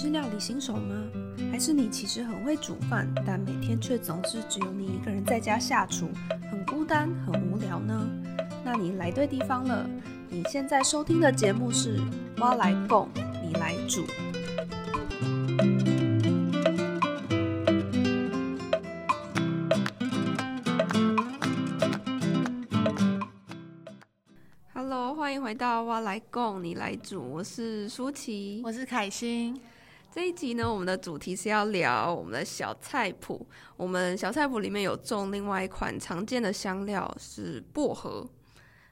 [0.00, 0.94] 是料理新手吗？
[1.50, 6.08] 还是你其实很会煮饭，但每天却总是只有你一个人在家下厨，
[6.48, 8.08] 很孤单、很无聊呢？
[8.64, 9.90] 那你来对地方了。
[10.28, 11.98] 你现在收听的节目是
[12.40, 13.08] 《蛙来供，
[13.42, 14.06] 你来煮》。
[24.72, 28.62] Hello，欢迎回到《蛙来共，你来煮》，我是舒淇。
[28.64, 29.60] 我是凯欣。
[30.10, 33.46] 这一集呢，我们的主题是要聊我们的小菜谱。
[33.76, 38.26] 我们小菜谱里面有种另外一款常见的香料是薄荷。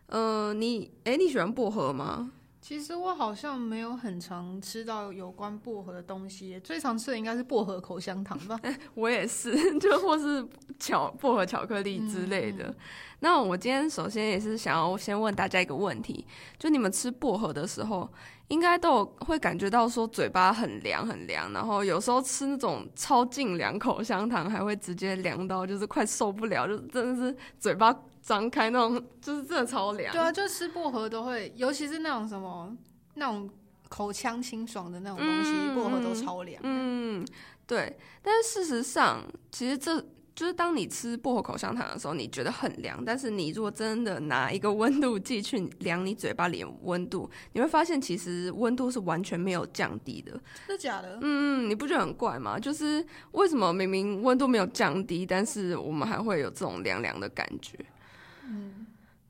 [0.08, 2.32] 呃，你哎，你喜欢薄荷吗？
[2.66, 8.60] 其实我好像没有很常吃到有关薄荷的东西，最常吃的应该是薄荷口香糖吧。
[8.94, 10.44] 我也是， 就或是
[10.76, 12.74] 巧薄荷巧克力之类的。
[13.20, 16.26] 那我今天首先也是想要先问大家一个问题，
[16.58, 18.12] 就你们吃薄荷的时候，
[18.48, 27.96] 应该都有会感觉到说嘴巴很凉很凉，然后有时候吃那种超劲凉口香糖，还会直接凉到就是快受不了，就真的是嘴巴。
[28.26, 30.12] 张开那种就是真的超凉。
[30.12, 32.76] 对啊，就吃薄荷都会，尤其是那种什么
[33.14, 33.48] 那种
[33.88, 36.60] 口腔清爽的那种东西，薄荷都超凉。
[36.64, 37.24] 嗯，
[37.68, 37.96] 对。
[38.22, 40.04] 但是事实上，其实这
[40.34, 43.00] 就是当你吃薄荷口香糖的时候，你觉得很凉。
[43.04, 50.32] 但是你如果真的拿一个温度计去量你嘴巴里温度，你会发现其实温度是完全没有降低的。
[50.66, 51.16] 真的假的？
[51.22, 52.58] 嗯，你不觉得很怪吗？
[52.58, 57.78] 就是为什么明明温度没有降低，但是我们还会有这种凉凉的感觉？
[58.48, 58.86] 嗯，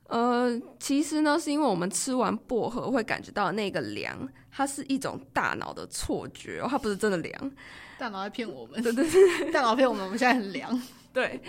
[0.08, 7.52] 呃，其实呢，是因为我们吃完薄荷会感觉到那个凉，它是一种大脑的错觉，它不是真的凉。
[7.98, 10.80] 大脑在骗我们，对对对，大脑骗我们，我们现在很凉。
[11.12, 11.40] 对，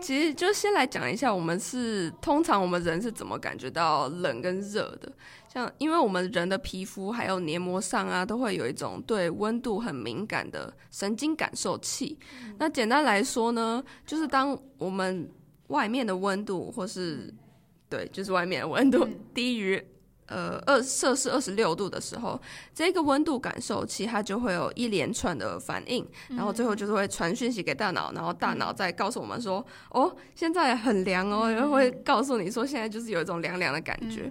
[0.00, 5.12] 其实就先来讲一下，我们是通常我们人是怎么感觉到冷跟热的。
[5.52, 12.18] 像，因为我们人的皮肤还有黏膜上啊，都会有一种对温度很敏感的神经感受器。
[12.58, 15.28] 那简单来说呢，就是当我们
[15.72, 17.32] 外面的温度，或是
[17.88, 19.82] 对，就是外面的温度低于
[20.26, 22.40] 呃二摄氏二十六度的时候，
[22.74, 34.30] 这个温度感受器它就会有一连串的反应，然后最后就是会传讯息给大脑，然后大脑再告诉我们说，哦，现在很凉哦，然后会告诉你说现在就是有一种凉凉的感觉。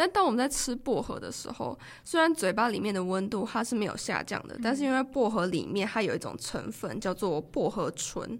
[0.00, 8.38] 但当我们在吃薄荷的时候，虽然嘴巴里面的温度它是没有下降的，但是因为薄荷里面它有一种成分叫做薄荷醇，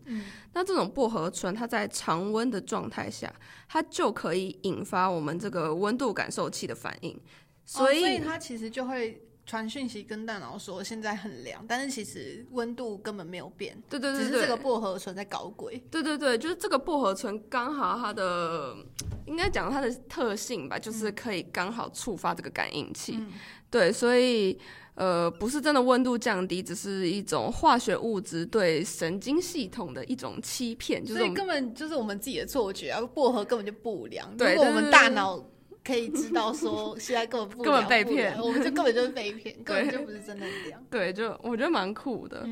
[0.53, 3.35] 那这种薄荷醇它在常温的状态下，
[3.69, 7.21] 它就可以引发我们这个温度感受器的反应，
[7.65, 9.21] 所以它其实就会。
[9.49, 13.75] 传讯息跟大脑说现在很凉，但是其实温度根本没有变。
[13.89, 15.83] 对对对，只是这个薄荷醇在搞鬼。
[15.91, 18.77] 对对对，就是这个薄荷醇刚好它的
[19.27, 23.19] 应该讲它的特性吧，就是可以刚好触发这个感应器。
[23.71, 24.59] 对，所以
[24.97, 31.07] 呃不是真的温度降低，只是一种化学物质对神经系统的一种欺骗。
[31.07, 33.01] 所以根本就是我们自己的错觉啊！
[33.15, 34.31] 薄荷根本就不凉。
[34.39, 35.43] 如果我们大脑。
[35.89, 40.85] 可以知道说现在根本不根本被骗，我们就根本就是被骗， 根本就不是真的这样。
[40.91, 42.47] 对，就我觉得蛮酷的。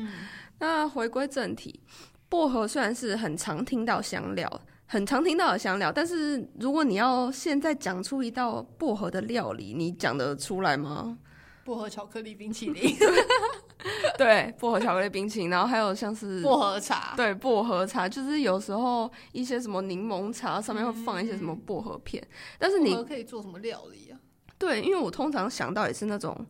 [0.57, 1.79] 那回归正题，
[2.27, 11.15] 薄荷虽然是很常听到香料，很常听到的香料，但是如果你要现在讲出一道薄荷的料理，你讲得出来吗？
[11.63, 12.95] 薄荷巧克力冰淇淋。
[14.17, 22.25] 对，薄荷巧克力冰淇淋，然后还有像是薄荷茶，对，薄荷茶就是有时候一些什么柠檬茶上面会放一些什么薄荷片，
[22.57, 24.19] 但是你可以做什么料理啊？
[24.57, 26.45] 对，因为我通常想到也是那种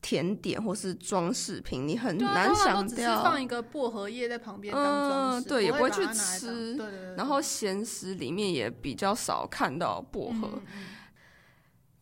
[0.00, 10.48] 甜点或是装饰品，你很难想掉放一个薄荷叶在旁边当装饰，对，也不会去吃，对对对，然后咸食里面也比较少看到薄荷。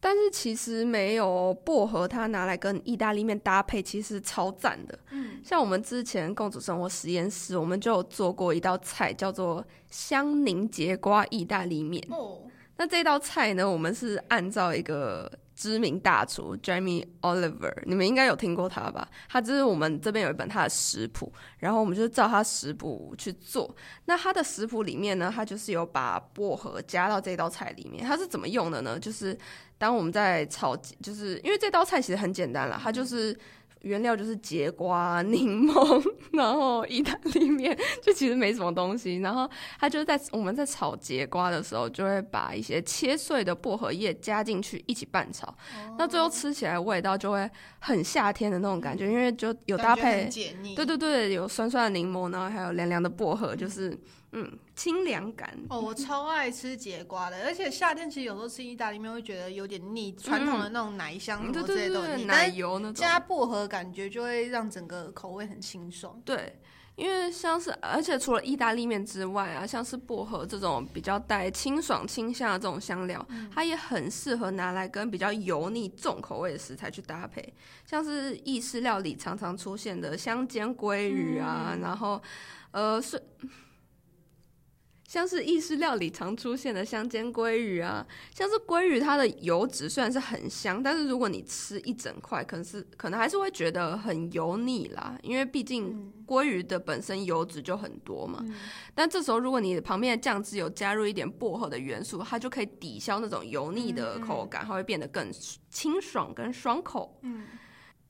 [0.00, 4.98] 但是其实没有薄荷，它拿来跟意大利面搭配，其实超赞的。
[5.10, 12.04] 嗯，像我们之前共主生活实验室，我们就做过一道菜，叫做香柠节瓜意大利面。
[12.10, 12.42] 哦，
[12.76, 15.30] 那这道菜呢，我们是按照一个。
[15.58, 19.08] 知名大厨 Jamie Oliver，你们应该有听过他吧？
[19.28, 23.74] 他就是我们这边有一本他的食谱，然后我们就照他食谱去做。
[24.04, 28.04] 那他的食谱里面呢，他就是有把薄荷加到这道菜里面。
[28.04, 28.96] 他是怎么用的呢？
[28.96, 29.36] 就是
[29.76, 33.36] 当我们在炒，就是因为这道菜其实很简单了，它就是。
[33.82, 36.02] 原料就是节瓜、 柠檬，
[36.32, 39.18] 然后意大利面，就其实没什么东西。
[39.18, 39.48] 然后
[39.78, 45.54] 它就是在我们在炒节瓜的时候，就会把一些切碎的薄荷叶加进去一起拌炒。
[45.96, 47.48] 那最后吃起来味道就会
[47.78, 50.28] 很夏天的那种感觉，因为就有搭配，
[50.74, 53.96] 对对对，有酸酸的柠檬，然后还有凉凉的薄荷，就是
[54.32, 55.56] 嗯，清凉感。
[55.68, 66.20] 哦，我 超爱吃节瓜的，而且夏天其实有时候吃意大利面会觉得有点腻，传统的那种奶香什么之类的腻，奶油那种加薄荷感觉就会让整个口味很清爽。
[66.24, 66.58] 对。
[66.96, 73.24] 因为像是，而且除了意大利面之外啊，像是薄荷这种比较带清爽清香的这种香料，
[73.54, 77.54] 它也很适合拿来跟比较油腻重口味的食材去搭配，
[77.86, 82.20] 像是意式料理常常出现的香煎鲑鱼啊，然后，
[82.72, 83.22] 呃是。
[85.08, 98.44] 像是意式料理常出现的香煎鲑鱼啊，像是鲑鱼它的油脂虽然是很香，但是如果你吃一整块，可能是可能还是会觉得很油腻啦，因为毕竟鲑鱼的本身油脂就很多嘛。
[98.94, 105.32] 但这时候如果你旁边的酱汁有加入一点薄荷的元素，它就可以抵消那种油腻的口感，它会变得更
[105.70, 107.18] 清爽跟爽口。
[107.22, 107.46] 嗯。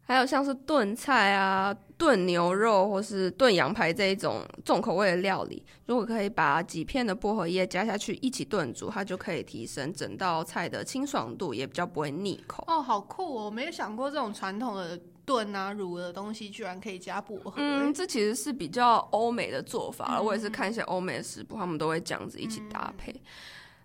[0.08, 12.64] 还有像是炖菜啊、炖牛肉或是炖羊排这一种重口味的料理，如果可以把几片的薄荷叶加下去一起炖煮，它就可以提升整道菜的清爽度，也比较不会腻口。
[12.66, 13.44] 哦，好酷哦！
[13.44, 17.52] 我没有想过这种传统的炖啊、卤的东西居然可以加薄荷。
[17.56, 23.14] 嗯，这其实是比较欧美的做法我也是看一些欧美的食谱，他们都会这样子一起搭配。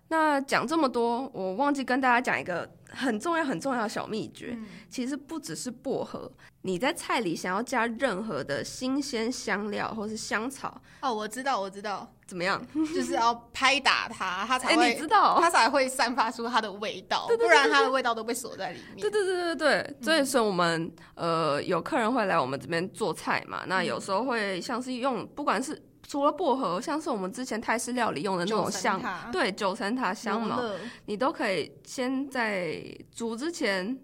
[0.08, 4.56] 那讲这么多，我忘记跟大家讲一个很重要、很重要的小秘诀。
[4.90, 6.30] 其实不只是薄荷，
[6.62, 12.64] 你在菜里想要加任何的新鲜香料或是香草哦，我知道，我知道，怎么样？
[12.94, 19.00] 就是要拍打它，它才 会，你知道，它才会散发出它的味道，不然它的味道都被锁在里面。
[19.00, 25.82] 对对对对对，所以说我们呃有客人会来我们这边做菜嘛，那有时候会像是用，不管是。
[26.06, 29.00] 除了薄荷，像是我们之前泰式料理用的那种香，
[29.32, 30.60] 对九层塔香茅，
[31.06, 33.98] 你都可以先在煮之前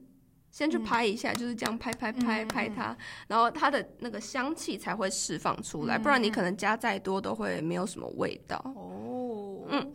[0.50, 2.96] 先去拍一下，就是这样拍拍拍拍它，
[3.28, 8.56] 然后它的那个香气才会释放出来，不然你可能加再多都会没有什么味道。
[8.74, 9.92] 哦，嗯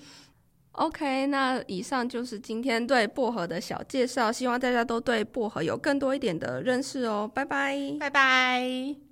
[0.74, 7.30] ，OK，那以上就是今天对薄荷的小介绍，希望大家都对薄荷有更多一点的认识哦。
[7.34, 9.05] 拜拜，拜拜。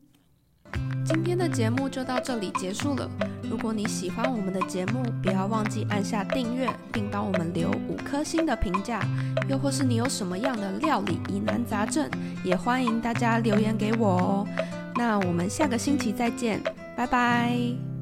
[1.06, 3.10] 今天的节目就到这里结束了。
[3.50, 9.02] 如果你喜欢我们的节目，不要忘记按下订阅，并帮我们留五颗星的评价。
[9.48, 12.10] 又或是你有什么样的料理疑难杂症，
[12.44, 14.48] 也欢迎大家留言给我哦。
[14.96, 16.62] 那我们下个星期再见，
[16.96, 17.93] 拜拜。